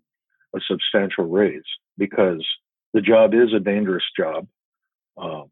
[0.54, 1.64] a substantial raise
[1.98, 2.46] because
[2.94, 4.46] the job is a dangerous job.
[5.16, 5.50] Um,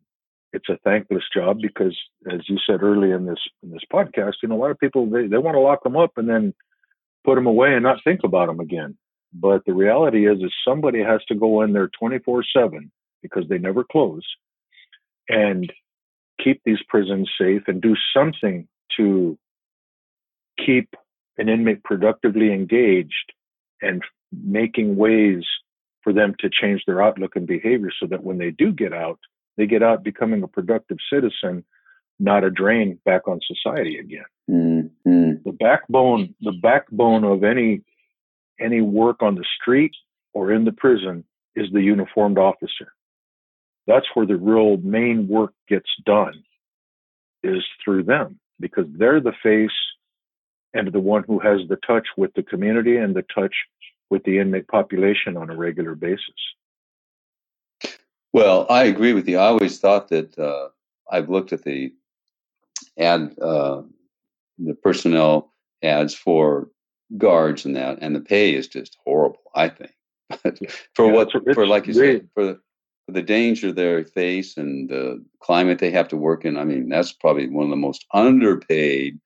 [0.53, 1.97] it's a thankless job because,
[2.31, 5.11] as you said earlier in this in this podcast, you know a lot of people
[5.11, 6.55] they, they want to lock them up and then
[7.25, 8.97] put them away and not think about them again.
[9.35, 12.93] But the reality is, is somebody has to go in there 24 seven
[13.23, 14.23] because they never close
[15.29, 15.73] and
[16.43, 18.67] keep these prisons safe and do something
[18.97, 19.39] to
[20.65, 20.95] keep
[21.39, 23.33] an inmate productively engaged
[23.81, 24.03] and
[24.33, 25.45] making ways
[26.03, 29.19] for them to change their outlook and behavior so that when they do get out,
[29.57, 31.65] they get out becoming a productive citizen,
[32.19, 34.25] not a drain back on society again.
[34.51, 35.33] Mm-hmm.
[35.45, 37.83] The backbone, the backbone of any
[38.61, 39.93] any work on the street
[40.35, 41.25] or in the prison
[41.57, 42.93] is the uniformed officer.
[43.87, 46.45] That's where the real main work gets done,
[47.43, 49.71] is through them because they're the face
[50.75, 53.55] and the one who has the touch with the community and the touch
[54.11, 56.23] with the inmate population on a regular basis.
[58.33, 59.39] Well, I agree with you.
[59.39, 60.69] I always thought that uh,
[61.11, 61.93] I've looked at the
[62.99, 63.83] ad, uh,
[64.59, 65.53] the personnel
[65.83, 66.69] ads for
[67.19, 69.41] guards and that, and the pay is just horrible.
[69.55, 69.93] I think,
[70.43, 70.59] but
[70.95, 72.61] for yeah, what for like you said for for
[73.13, 77.13] the danger they face and the climate they have to work in, I mean that's
[77.13, 79.21] probably one of the most underpaid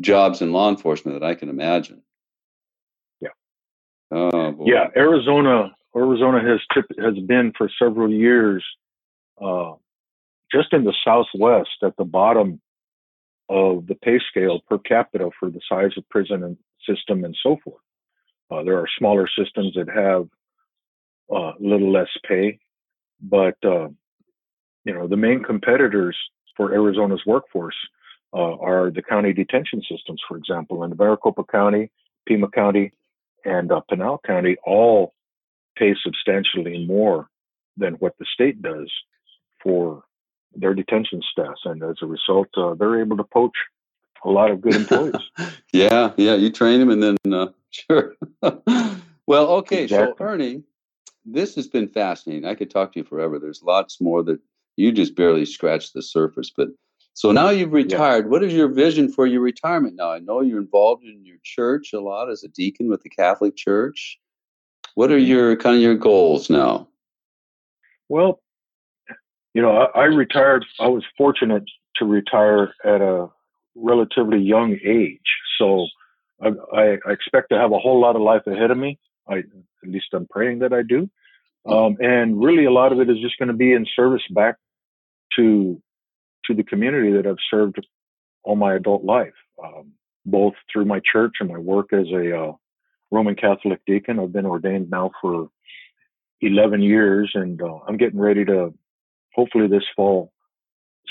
[0.00, 2.02] jobs in law enforcement that I can imagine.
[3.20, 3.30] Yeah.
[4.10, 6.60] Oh, yeah, Arizona Arizona has
[6.98, 8.64] has been for several years
[9.42, 9.72] uh,
[10.52, 12.60] just in the Southwest, at the bottom
[13.48, 16.56] of the pay scale per capita for the size of prison and
[16.88, 17.82] system and so forth.
[18.50, 20.28] Uh, there are smaller systems that have
[21.30, 22.58] a uh, little less pay,
[23.20, 23.88] but uh,
[24.84, 26.16] you know the main competitors
[26.56, 27.76] for Arizona's workforce
[28.32, 31.90] uh, are the county detention systems, for example, in Maricopa County,
[32.26, 32.92] Pima County,
[33.44, 35.14] and uh, Pinal County, all
[35.76, 37.28] pay substantially more
[37.76, 38.90] than what the state does
[39.62, 40.02] for
[40.54, 43.56] their detention staff, and as a result, uh, they're able to poach
[44.24, 45.14] a lot of good employees.
[45.72, 48.14] yeah, yeah, you train them, and then uh, sure.
[49.26, 50.14] well, okay, exactly.
[50.18, 50.62] so Ernie,
[51.26, 52.46] this has been fascinating.
[52.46, 53.38] I could talk to you forever.
[53.38, 54.40] There's lots more that
[54.76, 56.68] you just barely scratched the surface, but.
[57.14, 58.26] So now you've retired.
[58.26, 58.30] Yeah.
[58.30, 60.12] What is your vision for your retirement now?
[60.12, 63.56] I know you're involved in your church a lot as a deacon with the Catholic
[63.56, 64.18] Church.
[64.96, 65.26] What are mm-hmm.
[65.26, 66.88] your kind of your goals now?
[68.10, 68.40] Well,
[69.54, 70.66] you know, I, I retired.
[70.78, 71.64] I was fortunate
[71.96, 73.28] to retire at a
[73.74, 75.20] relatively young age,
[75.58, 75.86] so
[76.42, 78.98] I, I, expect to have a whole lot of life ahead of me.
[79.28, 81.08] I, at least I'm praying that I do.
[81.66, 84.56] Um, and really, a lot of it is just going to be in service back
[85.36, 85.80] to
[86.44, 87.84] to the community that I've served
[88.44, 89.92] all my adult life, um,
[90.24, 92.52] both through my church and my work as a uh,
[93.10, 94.20] Roman Catholic deacon.
[94.20, 95.48] I've been ordained now for
[96.40, 98.72] 11 years, and uh, I'm getting ready to
[99.34, 100.32] hopefully this fall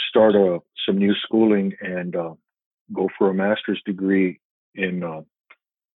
[0.09, 2.33] start a, some new schooling and uh,
[2.93, 4.39] go for a master's degree
[4.73, 5.21] in uh,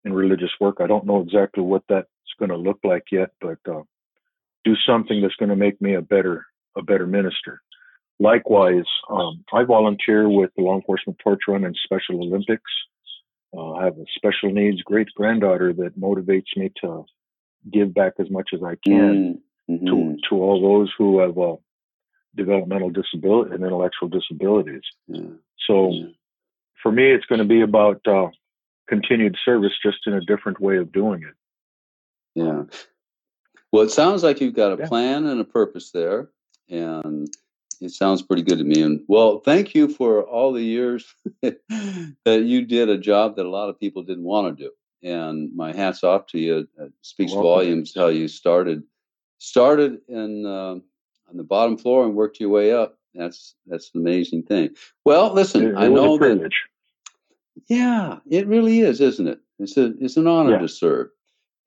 [0.06, 0.78] in religious work.
[0.80, 2.08] I don't know exactly what that's
[2.40, 3.82] going to look like yet, but uh,
[4.64, 6.46] do something that's going to make me a better
[6.78, 7.62] a better minister.
[8.20, 12.72] Likewise, um, I volunteer with the Law Enforcement Torch Run and Special Olympics.
[13.56, 17.06] Uh, I have a special needs great granddaughter that motivates me to
[17.72, 19.86] give back as much as I can mm-hmm.
[19.86, 21.56] to to all those who have uh,
[22.36, 24.84] developmental disability and intellectual disabilities.
[25.08, 25.22] Yeah.
[25.68, 26.06] So yeah.
[26.84, 28.28] for me, it's going to be about uh,
[28.88, 31.34] continued service, just in a different way of doing it.
[32.36, 32.64] Yeah.
[33.72, 34.88] Well, it sounds like you've got a yeah.
[34.88, 36.30] plan and a purpose there,
[36.70, 37.30] and
[37.82, 38.82] it sounds pretty good to me.
[38.82, 41.60] And well, thank you for all the years that
[42.26, 44.72] you did a job that a lot of people didn't want to do.
[45.08, 46.68] And my hats off to you.
[46.80, 48.84] It speaks volumes how you started
[49.38, 50.76] started in uh,
[51.30, 52.98] on the bottom floor and worked your way up.
[53.14, 54.70] That's that's an amazing thing.
[55.06, 56.50] Well, listen, it, I know that.
[57.68, 59.40] Yeah, it really is, isn't it?
[59.60, 60.60] It's a it's an honor yeah.
[60.60, 61.10] to serve,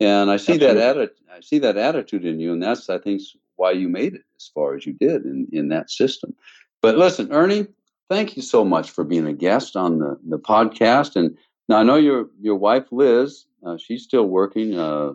[0.01, 0.81] and I see Absolutely.
[0.81, 3.23] that atti- I see that attitude in you, and that's I think
[3.57, 6.35] why you made it as far as you did in in that system.
[6.83, 7.67] But listen, Ernie,
[8.09, 11.17] thank you so much for being a guest on the the podcast.
[11.17, 11.37] And
[11.69, 15.15] now I know your your wife Liz, uh, she's still working, uh,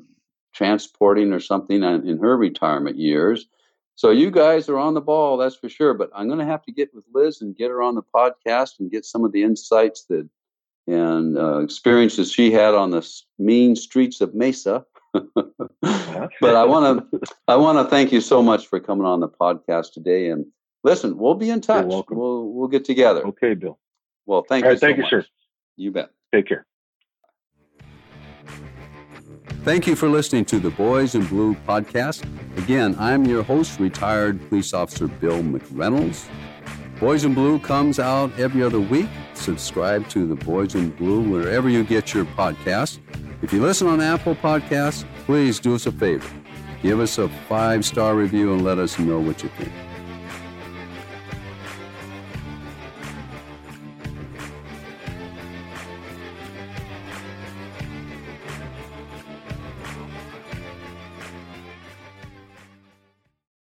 [0.53, 3.47] transporting or something in her retirement years.
[3.95, 5.93] So you guys are on the ball, that's for sure.
[5.93, 8.79] But I'm going to have to get with Liz and get her on the podcast
[8.79, 10.27] and get some of the insights that
[10.87, 13.07] and uh, experiences she had on the
[13.39, 14.85] mean streets of Mesa.
[15.13, 19.29] but I want to I want to thank you so much for coming on the
[19.29, 20.29] podcast today.
[20.29, 20.45] And
[20.83, 21.85] listen, we'll be in touch.
[21.85, 23.25] We'll we'll get together.
[23.27, 23.79] Okay, Bill.
[24.25, 24.73] Well, thank All you.
[24.73, 25.11] Right, so thank much.
[25.11, 25.27] you, sir.
[25.75, 26.09] You bet.
[26.33, 26.65] Take care.
[29.63, 32.27] Thank you for listening to the Boys in Blue podcast.
[32.57, 36.27] Again, I'm your host, retired police officer Bill McReynolds.
[37.03, 39.09] Boys in Blue comes out every other week.
[39.33, 42.99] Subscribe to the Boys in Blue wherever you get your podcast.
[43.41, 46.25] If you listen on Apple Podcasts, please do us a favor.
[46.81, 49.73] Give us a five star review and let us know what you think.